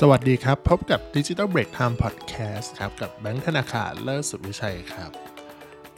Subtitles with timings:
[0.00, 5.10] สวัสดีครับ พบกับ Digital Break Time Podcast ครับ กับแบงค์ธนาคารเลิศสุดวิชัยครับ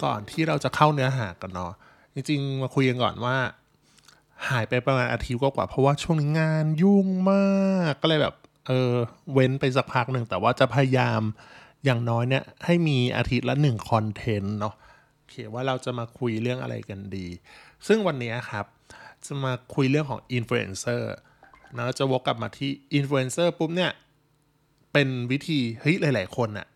[0.03, 1.73] ก่อนที่เราจะเข้าเนื้อหากันเนาะ
[2.15, 3.37] จริงๆ มาคุยกันก่อนว่า
[4.49, 8.35] หายไปประมาณอาทิตย์กว่าๆเพราะว่าช่วงนี้งานยุ่งมากก็เลยแบบ
[8.67, 8.93] เออ
[9.33, 11.21] เว้นไปสักพักหนึ่งแต่ว่าจะพยายาม
[11.85, 14.75] อย่างน้อยเนี่ยให้มีอาทิตย์ละหนึ่งคอนเทนต์เนาะ
[15.17, 17.27] โอเคว่าเราจะมาคุยเรื่องอะไรกันดี
[17.87, 18.67] ซึ่งวันนี้ครับ
[19.27, 21.15] จะมาคุยเรื่องของอินฟลูเอนเซอร์
[21.77, 23.91] นะจะวกกลับมาที่อินฟลูเอนเซอร์ปุ๊บเนี่ย
[24.93, 26.67] เป็นวิธีเฮ้ยหลาย ๆ คนน่ะ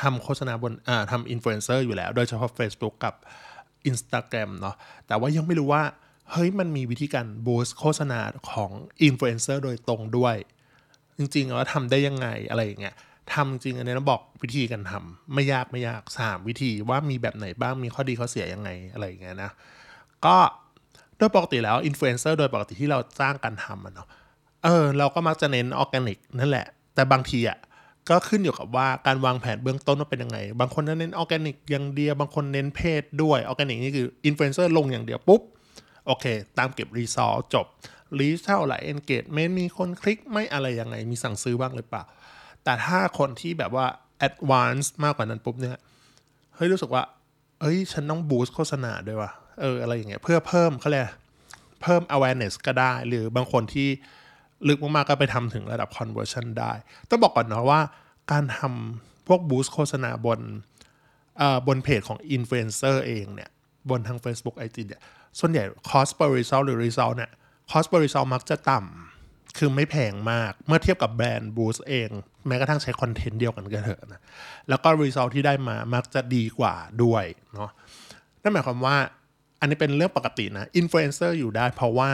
[0.00, 3.14] ทำโฆษณาบนอ่าทำอินฟลูเอนเซอร์อยู่แล้ว โดยเฉพาะ Facebook กับ
[3.90, 5.82] Instagram เนาะแต่ว่ายังไม่รู้ว่า
[6.32, 8.70] เฮ้ยมันมีวิธีการบูสต์โฆษณาของ
[9.02, 10.36] อินฟลูเอนเซอร์โดยตรงด้วย
[11.18, 12.94] จริงๆแล้วทำได้ยังไงอะไรอย่างเงี้ย
[13.34, 19.50] ทำจริงอันนี้เราบอกวิธีการทำไม่ยากไม่ยากสามวิธีว่ามีแบบไหนบ้างมีข้อดีข้อเสียยังไงอะไรอย่างเงี้ยนะ
[20.26, 20.36] ก็
[21.18, 24.08] โดยปกติแล้วอินฟลูเอนเซอร์โดยปกติที่เราจ้างกันทำอะเนาะ
[24.64, 27.58] เออเราก็มักจะเน้นออร์แกนิกนั่นแหละ แต่บางทีอะ
[28.08, 35.42] ก็ขึ้นอยู่กับว่าการวางแผนเบื้องต้นว่าเป็นยังไง บางคนเน้นออร์แกนิกอย่างเดียว บางคนเน้น paid ด้วยออร์แกนิกนี่คืออินฟลูเอนเซอร์ลงอย่างเดียวปุ๊บ
[36.06, 36.24] โอเค
[36.58, 37.66] ตามเก็บ result จบ
[38.18, 42.02] reach เท่าไหร่ engagement มีคนคลิกไม่อะไรยังไง มีสั่งซื้อบ้างหรือเปล่า
[42.64, 43.86] แต่ถ้าคนที่แบบว่า
[44.18, 45.80] advance มากกว่านั้นปุ๊บเนี่ย
[46.54, 47.02] เฮ้ยรู้สึกว่า
[47.60, 51.04] เอ้ยฉันต้องบูสต์โฆษณาด้วยว่ะเอออะไรอย่างเงี้ยเพื่อเพิ่มเขาเรียก
[51.82, 53.88] เพิ่ม awareness ก็ได้ หรือบางคนที่
[54.68, 56.72] ลึกมากๆก็ไปทำถึงระดับ conversion ได้
[57.10, 57.80] ต้องบอกก่อนเนาะว่า
[58.32, 60.40] การทำพวกบูสต์โฆษณาบน
[61.66, 63.50] บนเพจของ influencer เองเนี่ย
[63.90, 65.02] บนทาง Facebook IG เนี่ย
[65.38, 67.30] ส่วนใหญ่ cost per result หรือ result เนี่ย
[67.70, 72.10] cost per result มักจะต่ำคือไม่แพงมาก เมื่อเทียบกับแบรนด์บูสต์เอง
[72.46, 74.20] แม้กระทั่งใช้คอนเทนต์เดียวกันก็เถอะนะ
[74.68, 77.24] แล้วก็ result ที่ได้มามักจะดีกว่าด้วย
[77.54, 77.70] เนาะ
[78.42, 78.96] นั่นหมายความว่า
[79.60, 82.10] อันนี้เป็นเรื่องปกตินะอินฟลูเอนเซอร์อยู่ได้เพราะว่า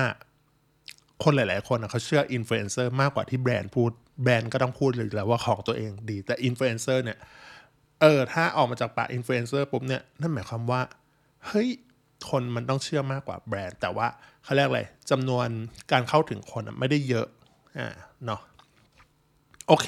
[1.22, 3.90] คนหลาย ๆ คนเขาเชื่ออินฟลูเอนเซอร์มากกว่าที่แบรนด์พูด
[4.22, 7.18] แบรนด์ก็ต้องพูดเลยแล้วว่าของตัวเองดี แต่อินฟลูเอนเซอร์เนี่ย
[8.00, 10.80] เออถ้าออกมาจากปากอินฟลูเอนเซอร์ปุ๊บเนี่ยนั่นหมายความว่า
[11.46, 11.68] เฮ้ย
[12.30, 14.06] คนมันต้องเชื่อมากกว่าแบรนด์ แต่ว่า
[14.44, 15.48] เขาเรียกอะไรจำนวน
[15.92, 17.26] การเข้าถึงคนไม่ได้เยอะ
[17.78, 17.88] อ่า
[18.26, 18.40] เนาะ
[19.68, 19.86] โอเค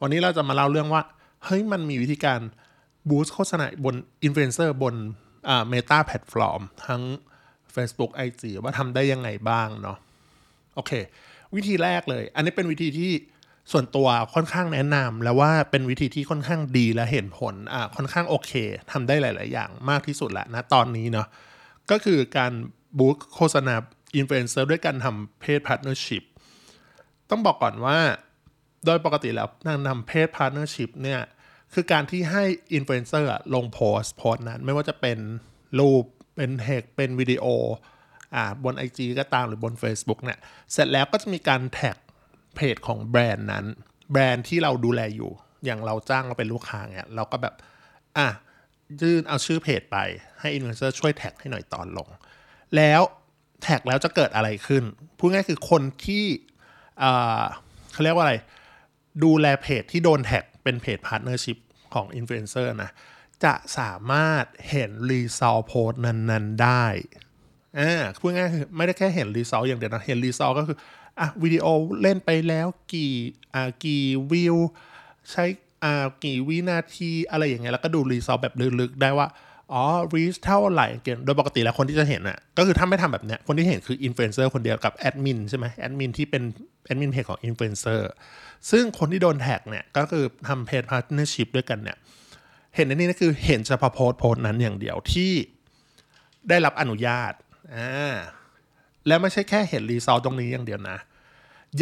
[0.00, 1.02] วันนี้เราจะมาเล่าเรื่องว่า
[1.44, 2.40] เฮ้ยมันมีวิธีการ
[3.08, 3.94] บูสต์โฆษณาบน
[4.24, 4.94] อินฟลูเอนเซอร์บน
[5.48, 7.02] อ่า Meta แพลตฟอร์มทั้ง
[7.74, 9.98] Facebook IG ว่าทำได้ยังไงบ้างเนาะ
[10.74, 10.92] โอเค
[11.54, 13.12] วิธีแรกเลย อันนี้เป็นวิธีที่
[13.72, 18.52] ส่วนตัวค่อนข้างแนะนำแล้วว่าเป็นวิธีที่ค่อนข้างดีและเห็นผลอ่าค่อนข้างโอเค
[18.92, 21.26] ทำได้หลาย ๆ อย่างมากที่สุดแหละนะตอนนี้เนาะ
[21.90, 22.52] ก็คือการ
[22.98, 23.74] บูสต์โฆษณา
[24.16, 26.24] อินฟลูเอนเซอร์ด้วยการทำ paid partnership
[27.30, 27.98] ต้องบอกก่อนว่า
[28.86, 31.20] โดยปกติแล้วการทำ paid partnership เนี่ย
[31.74, 32.44] คือการที่ให้
[32.74, 35.18] อินฟลูเอนเซอร์ลงโพสต์โพสต์นั้น ไม่ว่าจะเป็น
[35.78, 36.04] รูป
[36.36, 37.44] เป็นเทคเป็นวิดีโอ
[38.64, 40.38] บน IG ก็ตามหรือบน Facebook เนี่ย
[40.72, 41.96] เสร็จแล้วก็จะมีการแท็ก
[42.56, 43.64] เพจของแบรนด์นั้น
[44.12, 45.30] แบรนด์ที่เราดูแลอยู่
[45.64, 47.54] อย่างเราจ้างเราเป็นลูกค้าเนี่ยเราก็แบบ
[48.18, 48.28] อะ
[49.02, 49.98] ยื่นเอาชื่อเพจไป
[50.40, 52.08] ให้อินฟลูเอนเซอร์ช่วยแท็กให้หน่อยตอนลง
[52.76, 53.02] แล้ว
[53.62, 54.84] แท็กแล้วจะเกิดอะไรขึ้น
[55.18, 56.24] พูดง่ายคือคนที่
[57.92, 58.34] เขาเรียกว่าอะไร
[59.24, 61.58] ดูแลเพจที่โดนแท็กเป็น paid partnership
[61.94, 62.90] ของอินฟลูเอนเซอร์นะ
[63.44, 66.86] จะสามารถเห็น result โพสต์นั้น ๆ ได้
[67.78, 70.76] อ่าพูดง่ายคือไม่ได้แค่เห็น result อย่างเดียวนะ เห็น result ก็คือ
[71.20, 71.66] อะวิดีโอ
[72.02, 73.12] เล่นไปแล้วกี่
[73.54, 74.56] อ่ากี่วิว
[75.30, 75.44] ใช้
[75.84, 79.28] อ่ากี่วินาทีอะไรอย่างเงี้ยแล้วก็ดู result แบบลึกๆ ได้ว่า
[79.72, 79.82] อ๋อ
[80.14, 86.42] reach เท่าไหร่เกินโดยปกติแล้วคนที่จะเห็นอะก็คือถ้าไม่ทำแบบเนี้ยคนที่เห็นคืออินฟลูเอนเซอร์คนเดียวกับแอดมินใช่ไหมแอดมินที่เป็น
[86.86, 88.10] แอดมินเพจของอินฟลูเอนเซอร์
[88.70, 91.96] ซึ่งคนที่โดนแท็กเนี่ยก็คือทำ paid partnership ด้วยกันเนี่ย
[92.74, 95.32] เห็นในนี้นะคือเห็นเฉพาะโพสต์โพสต์นั้นอย่างเดียวที่
[96.48, 97.32] ได้รับอนุญาต
[97.74, 98.16] อ่า
[99.06, 100.98] แล้วไม่ใช่แค่เห็น result ตรงนี้อย่างเดียวนะ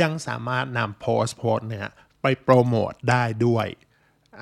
[0.00, 1.88] ยังสามารถนำโพสต์โพสต์เนี่ย
[2.22, 3.66] ไปโปรโมทได้ด้วย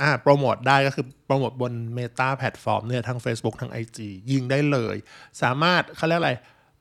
[0.00, 3.98] อ่าโปรโมทได้ก็คือโปรโมทบน Meta แพลตฟอร์มเนี่ยทั้ง Facebook ทั้ง IG
[4.30, 4.96] ยิงได้เลย
[5.42, 6.34] สามารถเขาเรียกอะไร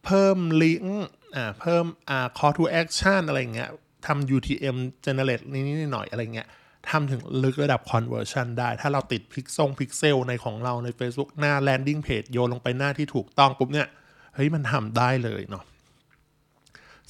[0.05, 1.05] เพิ่มลิงก์
[1.35, 3.69] อ่าเพิ่มอ่า call to action อะไรเงี้ย
[4.07, 6.47] ทำ UTM generate นิดๆหน่อยๆอะไรเงี้ย
[6.89, 13.87] ทำถึงลึกระดับ conversion ได้ ถ้าเราติดพิกซงพิกเซลในของเราใน Facebook หน้า landing page โยนลงไปหน้าที่ถูกต้องปุ๊บเนี่ย
[14.35, 15.63] เฮ้ยมันทำได้เลยเนาะ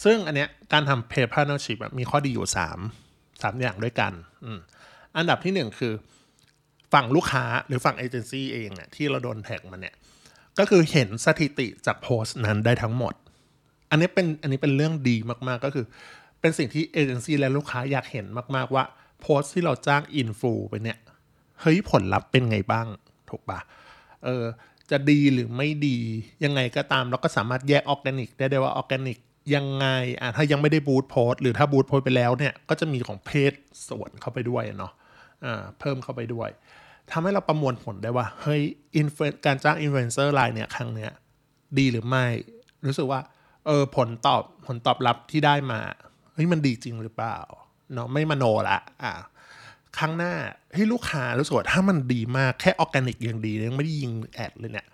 [0.04, 2.48] ซึ่งอันเนี้ยการทำ paid partnership มีข้อดีอยู่
[2.96, 4.14] 3 3 อย่างด้วยกัน
[4.46, 4.48] อ,
[5.18, 5.94] อันดับที่ 1 คือ
[6.94, 9.96] ฝั่งลูกค้าหรือฝั่งเอเจนซี่เองเนี่ยที่เราโดนแท็กมาเนี่ย
[10.60, 13.14] ก็คือเห็นสถิติจากโพสต์นั้นได้ทั้งหมด
[13.90, 15.86] อันนี้เป็นอันนี้เป็นเรื่องดีมากๆก็คือ
[16.42, 18.26] เป็นสิ่งที่เอเจนซี่และลูกค้าอยากเห็น
[18.56, 18.84] มากๆว่า
[19.22, 20.98] โพสต์ที่เราจ้างอินฟลูไปเนี่ย
[21.62, 22.88] เฮ้ยผลลัพธ์เป็นไงบ้าง
[23.30, 23.60] ถูกปะ
[24.26, 24.44] เออ
[24.92, 25.98] จะดีหรือไม่ดี
[26.44, 29.18] ยังไงก็ตามเราก็สามารถแยกออร์แกนิกได้ได้ว่าออร์แกนิก
[29.56, 29.88] ยังไง
[30.22, 33.54] อะถ้ายังไม่ได้ boost post หรือถ้า boost post ไปแล้วเนี่ยก็จะมีของเพจ
[33.90, 34.92] ส่วนเข้าไปด้วยเนาะ
[35.46, 36.50] อ่าเพิ่มเข้าไปด้วย
[37.12, 38.62] ทำให้เราประมวลผลได้ว่าเฮ้ย
[38.96, 39.08] อิน
[39.46, 41.12] การจ้างอินฟลูเอนเซอร์รายเนี่ยครั้งเนี้ย
[41.78, 42.26] ดีหรือไม่
[42.86, 43.22] รู้สึกว่า
[43.66, 45.80] เออผลตอบผลตอบรับที่ได้มา
[46.34, 47.38] เฮ้ยมันดีจริงหรือเปล่า
[47.94, 49.14] เนาะไม่มโนละอะ
[49.98, 50.34] ครั้งหน้า
[50.76, 54.88] ให้ลูกค้ารู้สึกว่าถ้ามันดีมากแค่ออร์แกนิกยังดียังไม่ได้ยิงแอดเลยเนี่ย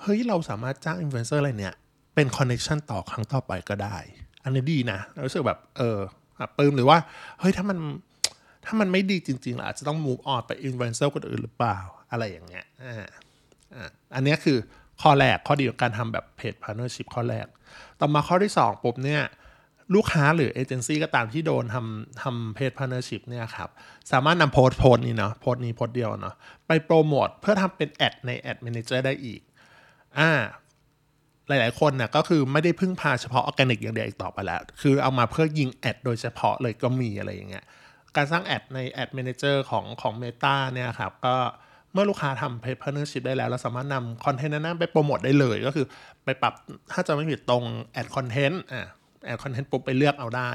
[0.00, 1.74] เฮ้ยเราสามารถจ้างอินฟลูเอนเซอร์อะไรเนี่ย
[2.14, 3.96] เป็น connection ต่อครั้งต่อไปก็ได้
[4.44, 5.98] อันนี้ดีนะรู้สึกแบบเออ
[6.56, 6.98] ปลื้มหรือว่า
[7.40, 7.78] เฮ้ยถ้ามัน
[8.64, 11.78] ถ้ามันไม่ดีจริงๆเราอาจจะต้อง move on ไปอินฟลูเอนเซอร์คนอื่นหรือเปล่า
[12.10, 13.08] อะไรอย่างเงี้ยอ่า
[13.74, 14.58] อ่าอันนี้คือ
[15.02, 17.46] ข้อแรกข้อดีของการทำแบบ paid partnership ข้อแรก
[18.00, 19.22] ต่อมาข้อที่ 2ปุ๊บเนี่ย
[19.94, 23.68] ลูกค้าหรือเอเจนซี่ก็ตามที่โดนทำทำ paid partnership เนี่ยครับ
[24.12, 26.34] สามารถนำโพสต์โพสต์นี้เนาะโพสต์นี้โพสต์เดียวเนาะ
[26.66, 29.40] ไปโปรโมทเพื่อทำเป็นแอดใน Ads Manager ได้อีก
[30.18, 30.30] อ่า
[31.48, 37.64] หลายๆ คนนะ่ะก็คือไม่ได้พึ่งพาเฉพาะออร์แกนิกอย่างเดียวอีกต่อไปแล้ว คือเอามาเพื่อยิงแอดโดยเฉพาะเลยก็มีอะไรอย่างเงี้ย
[38.16, 41.36] การสร้างแอดในแอด m ม n เจอร์ของของ Meta เนี่ยครับก็
[41.92, 45.86] เมื่อลูกค้าทำ paid partnership ได้แล้ว เราสามารถนำคอนเทนต์นั้นไปโปรโมทได้เลยก็คือ
[46.24, 46.52] ไปปรับ
[46.92, 48.88] ถ้าจำไม่ผิดตรง ad content อะ
[49.24, 50.50] ad content ปุ๊บไปเลือกเอาได้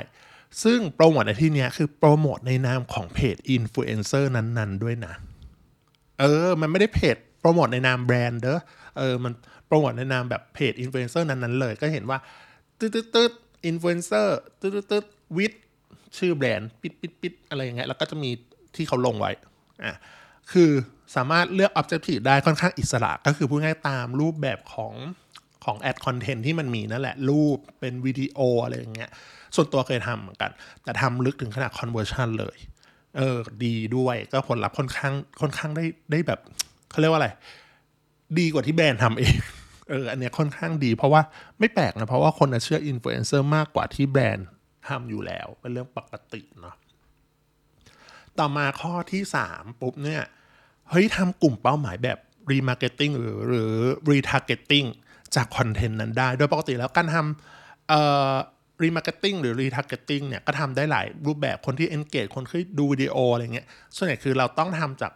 [0.64, 5.14] ซึ่งโปรโมทในที่นี้คือโปรโมทในนามของเพจอินฟลูเอนเซอร์นั้นๆ ด้วยนะ
[6.20, 8.60] เออ มันไม่ได้เพจโปรโมทในนามแบรนด์เด้อ
[8.98, 9.34] เออมัน
[9.68, 12.18] โปรโมทในนามแบบเพจอินฟลูเอนเซอร์นั้นๆเลย ก็เห็นว่า
[12.80, 13.32] ตึ๊ดตึ๊ดตึ๊ด
[13.66, 15.06] อินฟลูเอนเซอร์ตึ๊ดตึ๊ดตึ๊ด
[15.38, 15.54] with
[16.18, 18.30] ชื่อแบรนด์ปิดปิดปิดอะไรอย่างเงี้ยแล้วก็จะมี
[18.76, 19.32] ที่เขาลงไว้
[19.84, 19.96] อะ
[20.52, 20.72] คือ
[21.16, 24.94] สามารถเลือก Objective ได้ค่อนข้างอิสระก็คือพูดง่ายตามรูปแบบของ
[25.68, 29.10] ของ ad content ที่มันมีนั่นแหละ รูปเป็นวิดีโออะไรอย่างเงี้ย
[29.56, 30.52] ส่วนตัวเคยทำเหมือนกัน
[30.84, 32.58] แต่ทำลึกถึงขนาด conversion เลย
[33.18, 36.40] เออ ดีด้วยก็ผลลัพธ์ค่อนข้างค่อนข้างได้ได้แบบ
[36.90, 37.30] เขาเรียกว่าอะไร
[38.40, 39.36] ดีกว่าที่แบรนด์ทำเอง
[39.90, 41.22] เอออันเนี้ยค่อนข้างดี เพราะว่า
[41.60, 44.48] ไม่แปลกนะ เพราะว่าคนเชื่ออินฟลูเอนเซอร์มากกว่าที่แบรนด์
[44.88, 46.76] ทำอยู่แล้ว เป็นเรื่องปกติเนาะ
[48.40, 50.24] ต่อมาข้อที่ 3 ปุ๊บเนี่ย
[50.90, 52.18] เฮ้ยทำกลุ่มเป้าหมายแบบ
[52.52, 53.72] remarketing หรือหรือ
[54.10, 54.86] retargeting
[55.38, 58.02] จากคอนเทนต์นั้นได้ โดยปกติแล้วการทำเอ่
[58.32, 58.34] อ
[58.84, 65.12] remarketing หรือ retargeting เนี่ยก็ทำได้หลายรูปแบบคนที่ engage คนที่ดูวิดีโออะไรเงี้ยส่วนใหญ่คือเราต้องทำจาก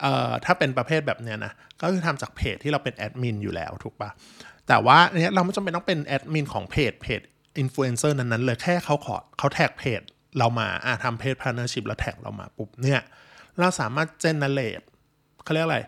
[0.00, 4.10] เอ่อถ้าเป็นประเภทแบบเนี้ยนะก็คือทำจากเพจที่เราเป็นแอดมินอยู่แล้วถูกปะ
[4.68, 7.20] แต่ว่าเนี้ยเราไม่จำเป็นต้องเป็นแอดมินของเพจเพจ
[7.58, 10.00] อินฟลูเอนเซอร์นั้นๆเลยแค่เขาขอเขาแท็กเพจ
[10.38, 13.00] เรามาอะทำ paid partnership แล้วแท็กเรามาปุ๊บเนี่ย
[13.60, 14.80] เราสามารถ generate
[15.44, 15.80] เขาเรียกอะไร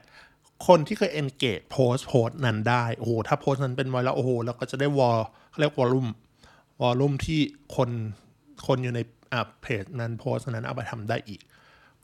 [0.67, 5.19] คนที่เคย engage โพสโพสนั้นได้ โอ้โห ถ้าโพสนั้นเป็นไวรัลแล้วโอ้โหเราก็จะได้วอล
[5.51, 6.09] เขาเรียก volume
[6.81, 7.41] volume ที่
[7.77, 7.91] คน
[8.67, 9.01] คนอยู่ใน
[9.33, 11.41] อ่าเพจนั้นโพสนั้นเอาไปทำได้อีก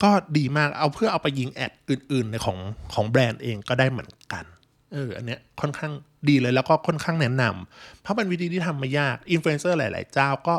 [0.02, 2.58] ก็ดีมากเอาเพื่อเอาไปยิงแอดอื่นๆในของ
[2.94, 4.44] ของแบรนด์เองก็ได้เหมือนกัน
[4.92, 5.92] เอออันเนี้ยค่อนข้าง
[6.28, 10.54] ดีเลยแล้วก็ค่อนข้างแนะนำเพราะเป็นวิธีที่ทำไม่ยากอินฟลูเอนเซอร์หลาย ๆ เจ้าก็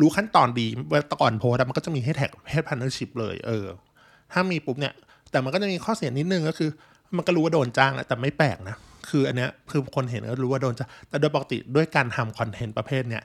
[0.00, 3.66] รู้ขั้นตอนดีเวลาก่อนโพสมันก็จะมีให้แท็กให้ partnership เลยเออ
[4.32, 4.94] ถ้ามีปุ๊บเนี่ย
[5.30, 6.70] แต่มันก็จะมีข้อเสียนิดนึงก็คือ
[7.16, 8.76] มันก็รู้ว่าโดนจ้างแหละแต่ไม่แปลกนะ
[9.08, 13.22] คืออันเนี้ยคือคนเห็นก็รู้ว่าโดนจ้างแต่โดยปกติด้วยการทำคอนเทนต์ประเภทเนี้ย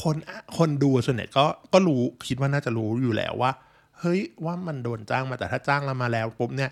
[0.00, 0.16] คน
[0.58, 3.52] คนดูส่วนใหญ่ก็ก็รู้คิดว่าน่าจะรู้อยู่แล้วว่า
[4.00, 6.70] เฮ้ยว่ามันโดนจ้างมาแต่ถ้าจ้างเรามาแล้วปุ๊บเนี่ย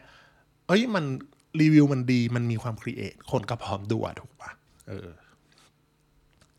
[0.67, 1.05] เอ้ยมัน
[1.61, 4.51] รีวิวมันดีมันมีความ create คนก็พร้อมดูถูกปะ
[4.89, 5.09] เออ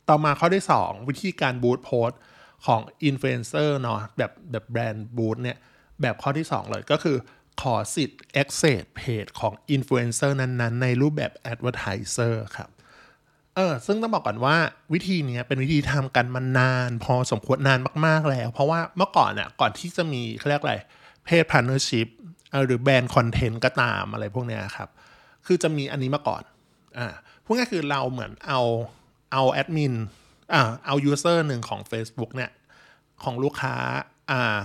[0.09, 2.09] ต่อมาข้อที่ 2 วิธีการ boost โพส
[2.65, 5.57] ของอินฟลูเอนเซอร์เนาะแบบแบบแบรนด์ boost เนี่ย
[6.01, 7.15] แบบข้อที่ 2 เลยก็คือ
[7.61, 12.69] ขอสิทธิ์ access เพจของอินฟลูเอนเซอร์นั้นๆ ในรูปแบบ advertiser ครับ
[13.55, 14.57] เออซึ่งต้องบอกก่อนว่า
[14.93, 20.75] วิธีนี้เป็นวิธีทำกันมานาน พอสมควรนานมากๆแล้ว เพราะว่าเมื่อก่อนน่ะก่อนที่จะมีเขาเรียกอะไร
[21.25, 22.07] เพจ partnership
[22.65, 24.89] หรือแบรนด์คอนเทนต์ก็ตามอะไรพวกเนี้ยครับ
[25.45, 26.43] คือจะมีอันนี้มาก่อน
[26.97, 27.07] อ่า
[27.43, 28.61] พูดง่ายคือเราเหมือนเอา
[29.33, 29.93] เอาแอดมิน
[30.53, 32.51] อ่าเอา user หนึ่งของ Facebook เนี่ย
[33.23, 33.75] ของลูกค้า
[34.31, 34.57] อ่า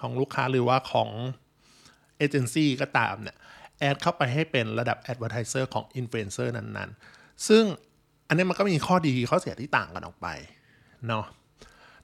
[0.00, 1.10] ของลูกค้าหรือว่าของ
[2.20, 3.36] เอเจนซี่ก็ตามเนี่ย
[3.78, 7.64] แอดเข้าไปให้เป็นระดับ Advertiser ของอินฟลูเอนเซอร์นั้นๆ ซึ่ง
[8.28, 10.26] อันนี้มันก็มีข้อดีข้อเสียที่ต่างกันออกไป
[11.06, 11.24] เนาะ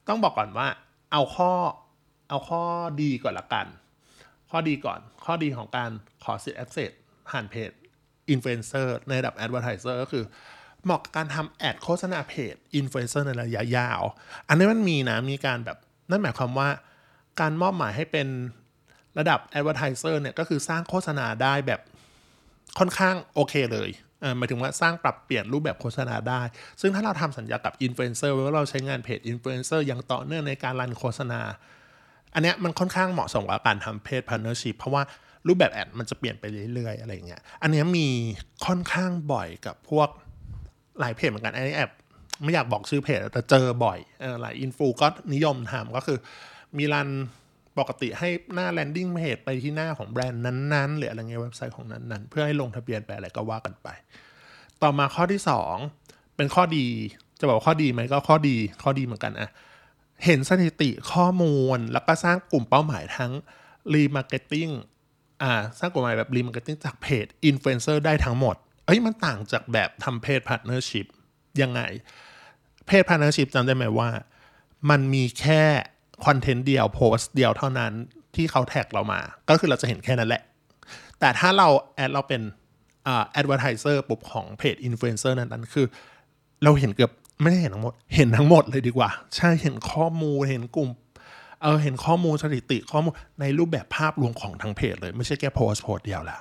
[0.09, 0.69] ต้องบอกก่อนว่า
[1.13, 1.53] เอาข้อ
[2.29, 2.63] เอาข้อ
[3.03, 3.67] ดีก่อนละกัน
[4.51, 5.91] ข้อดีก่อนข้อดีของการ
[6.25, 6.93] ขอสิทธิ์ access
[7.29, 7.71] ผ่านเพจ
[8.31, 10.25] อินฟลูเอนเซอร์ในระดับ advertiser ก็คือ
[10.85, 14.01] เหมาะกับการทำแอดโฆษณาเพจอินฟลูเอนเซอร์ในระยะยาว
[14.49, 15.79] อันนี้มันมีนะ มีการแบบ
[16.11, 16.69] นั่นหมายความว่า
[17.41, 18.29] การมอบหมายให้เป็น
[19.19, 21.81] ระดับ advertiser เนี่ยก็คือสร้างโฆษณาได้แบบ
[22.79, 26.43] ค่อนข้างโอเคเลยหมายถึงว่าสร้างปรับเปลี่ยนรูปแบบโฆษณาได้
[26.81, 31.41] ซึ่งถ้าเราทำสัญญากับอินฟลูเอนเซอร์ว่าเราใช้งานเพจอินฟลูเอนเซอร์อย่างต่อเนื่องในการ run โฆษณา
[32.35, 35.03] อันเนี้ยมันค่อนข้างเหมาะสมกับการทำ paid partnership เพราะว่า
[35.47, 36.45] รูปแบบแอดมันจะเปลี่ยนไป
[36.75, 38.09] เรื่อยๆ อะไรเงี้ย อันเนี้ยมี
[38.67, 40.09] ค่อนข้างบ่อยกับพวก
[41.01, 41.91] หลายเพจเหมือนกันอันนี้แอบ
[42.45, 43.99] ไม่อยากบอกชื่อเพจแต่เจอบ่อย
[44.43, 46.19] หลายอินฟลูก็นิยมทำก็คือ
[46.79, 47.09] มี run
[47.79, 53.89] ปกติให้หน้า landing page ไปที่หน้าของแบรนด์นั้นๆ หรืออะไรเงี้ยเว็บไซต์ของนั้นๆ เพื่อให้ลงทะเบียนไปอะไรก็ว่ากันไป
[54.83, 55.41] ต่อมาข้อที่
[55.89, 56.87] 2 เป็นข้อดี
[57.41, 59.49] จะบอกข้อดีไหมก็ข้อดี ข้อดีเหมือนกันอะ
[60.25, 63.33] เห็นสถิติข้อมูลแล้วก็สร้างกลุ่มเป้าหมายทั้ง
[63.93, 64.69] remarketing
[65.43, 68.57] อ่าสร้างกลุ่มหมายแบบ remarketing จากเพจอินฟลูเอนเซอร์ได้ทั้งหมด
[68.87, 71.07] เอ้ยมันต่างจากแบบทำ paid partnership
[71.63, 71.81] ยังไง
[72.87, 74.11] paid partnership จำได้ไหมว่า
[74.91, 75.65] มันมีแค่
[76.25, 77.93] คอนเทนต์เดียวโพสต์เดียวเท่านั้น
[78.37, 80.43] ที่เขาแท็กเรามา ก็คือเราจะเห็นแค่นั้นแหละ
[81.21, 82.43] แต่ถ้าเราแอดเราเป็น
[83.05, 85.87] advertiser ปุ๊บของเพจอินฟลูเอนเซอร์นั้นคือ
[86.65, 90.89] เราเห็นเกือบไม่ได้เห็นทั้งหมด เห็นทั้งหมดเลยดีกว่า ใช่เห็นข้อมูลเห็นกลุ่ม
[91.63, 96.39] เออเห็นข้อมูลสถิติข้อมูลในรูปแบบภาพรวมของทั้งเพจเลย ไม่ใช่แค่โพสต์โพสต์เดียวละ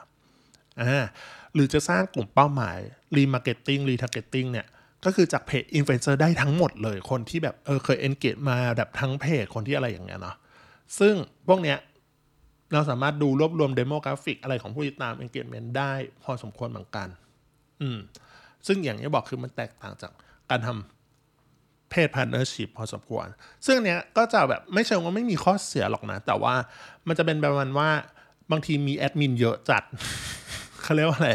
[0.81, 1.05] อ่า
[1.53, 2.77] หรือจะสร้างกลุ่มเป้าหมาย
[3.15, 4.67] remarketing retargeting เนี่ย
[5.05, 10.35] ก็คือจากเพจอินฟลูเอนเซอร์ได้ทั้งหมดเลยคนที่แบบเออเคย engage มาแบบทั้งเพจคนที่อะไรอย่างเงี้ยเนาะ
[10.99, 11.13] ซึ่ง
[11.47, 11.77] พวกเนี้ย
[12.73, 15.91] เราสามารถดูรวบรวม demographic อะไรของผู้ติดตาม engagement ได้
[16.23, 17.07] พอสมควรเหมือนกัน
[17.81, 17.97] อืม
[18.67, 20.11] ซึ่งอย่างที่บอกคือมันแตกต่างจาก
[20.49, 23.27] การทำเพจ partnership พอสมควร
[23.65, 26.55] ซึ่งเนี้ยก็จะแบบไม่เชิงว่าไม่มีข้อเสียหรอกนะ แต่ว่า
[27.07, 27.89] มันจะเป็นประมาณว่า
[28.51, 29.83] บางทีมีแอดมินเยอะจัด
[30.85, 31.31] เขาเรียกว่าอะไร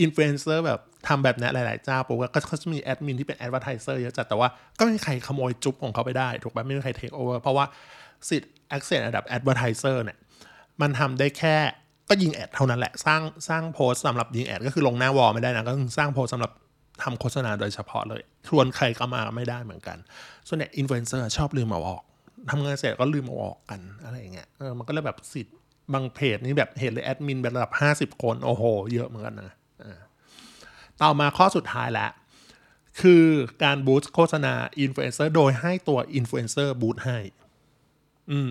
[0.00, 7.64] อินฟลูเอนเซอร์แบบทำแบบนี้หลาย ๆ เจ้าปุ๊บก็เขาจะมีแอดมินที่เป็น advertiser เยอะจัดแต่ว่าก็ไม่มีใครขโมยจุ๊บของเขาไปได้ ถูกปะไม่มีใครเทคโอเวอร์เพราะว่า
[8.28, 10.18] สิทธิ์ access ระดับ advertiser เนี่ย
[10.80, 11.56] มันทำได้แค่
[12.08, 16.52] ก็ยิงแอดเท่านั้นแหละ สร้างสร้างโพสต์สำหรับยิงแอดก็คือลงหน้า wall ไม่ได้นะก็คือสร้างโพสต์สำหรับ
[17.02, 19.98] ทำโฆษณาโดยเฉพาะเลยชวนใครก็มาไม่ได้เหมือนกัน
[20.48, 22.02] ส่วนใหญ่อินฟลูเอนเซอร์ชอบลืมเอาออก
[22.50, 25.56] ทำงานเสร็จก็ลืมเอาออกกันอะไรอย่างเงี้ยเออมันก็เลยแบบสิทธิ์
[25.94, 27.72] บางเพจนี่แบบเห็นเลยแอดมินแบบระดับ
[28.16, 29.98] 50 คน โอ้โห เยอะเหมือนกันนะอ่า
[31.02, 32.10] ต่อมาข้อสุดท้ายแล้ว
[33.00, 33.24] คือ
[33.64, 37.18] การ boost โฆษณาอินฟลูเอนเซอร์โดยให้ตัวอินฟลูเอนเซอร์ boost ให้
[38.30, 38.50] อืม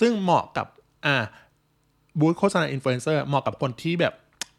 [0.00, 0.66] ซึ่งเหมาะกับ
[1.06, 1.16] อ่า
[2.20, 4.14] boost โฆษณาอินฟลูเอนเซอร์เหมาะกับคนที่แบบ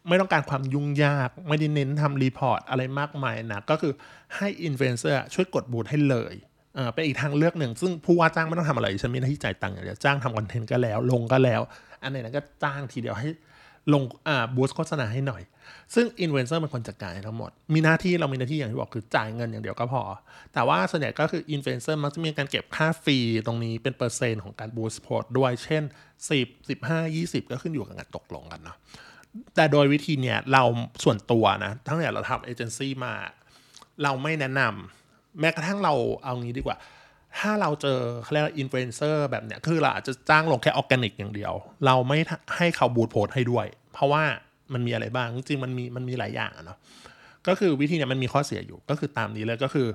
[0.08, 3.92] ไม่ต้องการความยุ่งยาก ไม่ได้เน้นทำ report อะไรมากมายนะ ก็คือ
[4.36, 6.34] ให้อินฟลูเอนเซอร์ช่วยกด boost ให้เลย
[6.78, 11.60] อ่าเป็นอีกทางเลือกหนึ่ง ซึ่งผู้ว่าจ้างไม่ต้องทำอะไร ฉันมีหน้าที่จ่ายตังค์อย่างเดียวจ้างทำคอนเทนต์ก็แล้ว ลงก็แล้ว
[12.04, 13.28] อันไหนนั้นก็จ้างทีเดียวให้
[13.92, 15.42] ลงอ่า boost โฆษณาให้หน่อย
[15.94, 20.02] ซึ่งอินฟลูเอนเซอร์เป็นคนจัดการทั้งหมด มีหน้าที่เรามีหน้าที่อย่างที่บอกคือจ่ายเงินอย่างเดียวก็พอ
[20.54, 25.82] แต่ว่าส่วนใหญ่ก็คืออินฟลูเอนเซอร์มักจะมีการเก็บค่า fee ตรงนี้เป็นเปอร์เซ็นต์ของการ boost post ด้วย เช่น
[26.30, 28.76] 10 15 20 ก็ขึ้นอยู่กับการตกลงกันเนาะ
[29.54, 30.62] แต่โดยวิธีเนี้ยเรา
[31.04, 33.14] ส่วนตัวนะ ตั้งแต่เราทำเอเจนซี่มา
[34.02, 35.94] เราไม่แนะนำแม้กระทั่งเรา
[36.24, 36.76] เอางี้ดีกว่า
[37.38, 41.52] ถ้าเราเจอเขาเรียกว่าอินฟลูเอนเซอร์แบบเนี้ยคือเราอาจจะจ้างลงแค่ออร์แกนิกอย่างเดียว
[41.86, 42.18] เราไม่
[42.56, 44.22] ให้เขา boost post ให้ด้วย เพราะว่า
[44.72, 46.78] มันมีอะไรบ้าง จริงมันมีมันมีหลายอย่างเนาะ
[47.46, 49.88] ก็คือวิธีเนี้ยมันมีข้อเสียอยู่ก็คือตามนี้เลยก็คือ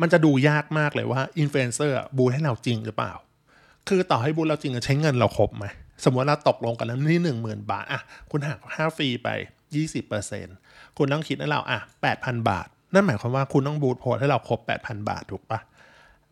[0.00, 3.12] มันจะดูยากมากเลยว่าอินฟลูเอนเซอร์ boost ให้เราจริงหรือเปล่า
[3.88, 5.66] คือต่อให้ boost เราจริงใช้เงินเราครบไหม
[6.04, 9.28] สมมติเราตกลงกันแล้วนี่หนึ่งหมื่นบาทอะคุณหักค่า fee ไป
[9.74, 10.46] ยี่สิบเปอร์เซ็นต์
[10.96, 15.60] คุณต้องคิดให้เราอะแปดพันบาท นั่นหมายความว่าคุณต้อง boost post ให้เราครบแปดพันบาทถูกปะ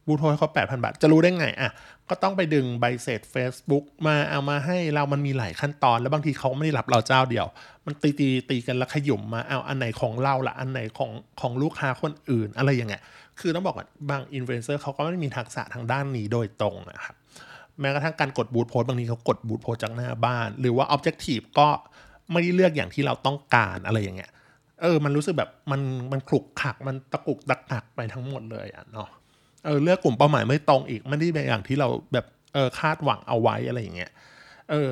[0.06, 1.71] boost post ครบแปดพันบาท จะรู้ได้ไงอะ
[2.09, 7.47] ก็ต้องไปดึงใบเสร็จ Facebook มาเอามาให้เรามันมีหลายขั้นตอน แล้วบางทีเขาไม่ได้รับเราเจ้าเดียว
[7.87, 13.02] มันตีตีตีกันแล้วขยุ่มมาเอาอันไหนของเราละอันไหนของของลูกค้าคนอื่นอะไรอย่างเงี้ย
[13.40, 17.16] คือต้องบอกว่าบางอินฟลูเอนเซอร์เขาก็ไม่ได้มีทักษะทางด้านนี้โดยตรงนะครับ
[17.81, 21.69] แม้กระทั่งการกด boost post บางทีเขากด boost post จากหน้าบ้าน หรือว่า objective ก็
[22.33, 24.31] ไม่ได้เลือกอย่างที่เราต้องการอะไรอย่างเงี้ย
[24.82, 25.80] เออ มันรู้สึกแบบมัน
[26.12, 29.08] มันคลุกขักมันตะกุกตะกักไปทั้งหมดเลยอะเนาะ
[29.64, 34.10] เออเลือกกลุ่มเป้าหมายไม่ตรงอีกไม่ได้เป็นอย่างที่เราแบบเออคาดหวังเอาไว้อะไรอย่างเงี้ย
[34.70, 34.90] เออ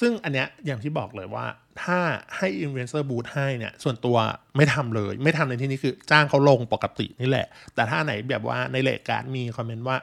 [0.00, 1.46] ซึ่งอันเนี้ยอย่างที่บอกเลยว่า
[1.82, 1.98] ถ้า
[2.36, 4.16] ให้อินเอนเซอร์บูทให้เนี่ย ส่วนตัว
[4.56, 9.96] ไม่ทำเลย ไม่ทำในที่นี้คือจ้างเขาลงปกตินี่แหละ แต่ถ้าไหนแบบว่าในเลกการมีคอมเมนต์ว่า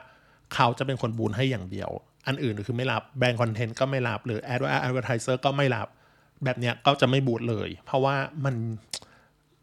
[0.54, 1.90] เขาจะเป็นคนบูนให้อย่างเดียว
[2.26, 5.88] อันอื่นคือไม่รับ brand content ก็ไม่รับหรือแอดว่า advertiser ก็ไม่รับ
[6.44, 8.54] แบบเนี้ยก็จะไม่ boost เลย เพราะว่ามัน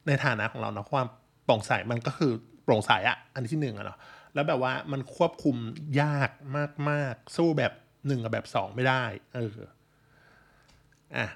[0.07, 1.07] ในฐานะของเราเนาะความ
[1.45, 2.31] โปร่งใสมันก็คือ
[2.63, 3.97] โปร่งใสอะอันที่หนึ่งอะเนาะ
[4.33, 5.55] แล้วแบบว่ามันควบคุม
[6.01, 6.29] ยาก
[6.89, 7.71] มากๆ สู้แบบ
[8.07, 9.03] หนึ่งกับแบบสองไม่ได้
[9.35, 9.57] เออ
[11.17, 11.27] อะ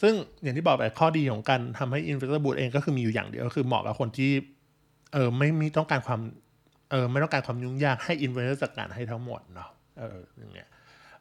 [0.00, 4.32] ซึ่งอย่างที่บอกไปข้อดีของการทำให้อินฟลูเอนเซอร์ boost เองก็คือมีอยู่อย่างเดียวก็คือเหมาะกับคนที่
[5.12, 6.20] เออไม่มีต้องการความ
[6.90, 10.68] เออไม่ต้องการความยุ่งยากให้อินฟลูเอนเซอร์จัดการให้ทั้งหมดเนาะเอออย่างเงี้ย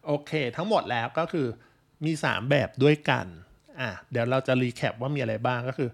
[0.05, 1.47] โอเค ทั้งหมดแล้วก็คือ
[2.05, 3.25] มี 3 แบบด้วยกัน
[3.81, 5.89] อะเดี๋ยวเราจะ recap ว่ามีอะไรบ้างก็คือ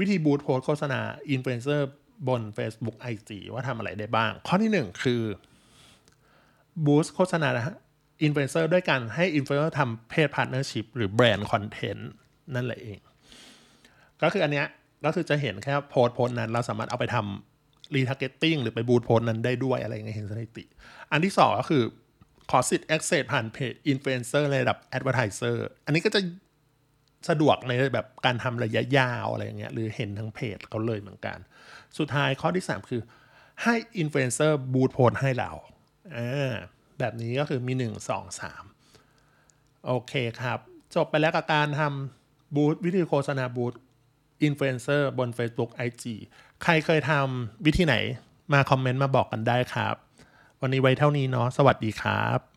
[0.00, 1.88] วิธี boost post โฆษณาอินฟลูเอนเซอร์
[2.28, 5.22] บน Facebook IG ว่าทำอะไรได้บ้าง ข้อที่ 1 คือ
[6.84, 7.76] boost โฆษณานะฮะ
[8.22, 12.10] อินฟลูเอนเซอร์ด้วยการให้อินฟลูเอนเซอร์ทำเพจ partnership หรือ brand content
[12.54, 12.98] นั่นแหละเอง
[14.22, 14.66] ก็คืออันเนี้ย
[15.04, 20.64] ก็คือจะเห็นแค่โพสต์โพสต์นั้น เราสามารถเอาไปทำ retargeting หรือไป boost โพสต์นั้นได้ด้วยอะไรเงี้ยเห็นสถิติ
[21.12, 21.82] อันที่สองก็คือ
[22.50, 26.20] ขอสิทธิ์ access ผ่านเพจ influencer ในระดับ advertiser อันนี้ก็จะ
[27.28, 31.38] สะดวกในแบบการทำระยะยาวอะไรอย่างเงี้ยหรือเห็นทั้งเพจเขาเลยเหมือนกัน
[31.98, 33.02] สุดท้ายข้อที่ 3 คือ
[33.62, 35.50] ให้อินฟลูเอนเซอร์ boost post ให้เรา
[36.16, 36.52] อ่า
[36.98, 38.40] แบบนี้ก็คือมี 1 2
[39.00, 40.58] 3 โอเคครับ
[40.94, 43.74] จบไปแล้วกับการทำบูตวิธีโฆษณาบูต
[44.42, 46.04] อินฟลูเอนเซอร์บน Facebook IG
[46.62, 47.94] ใครเคยทำวิธีไหน
[48.52, 49.94] มาคอมเมนต์มาบอกกันได้ครับ
[50.60, 52.51] วันนี้ไว้เท่านี้เนาะสวัสดีครับ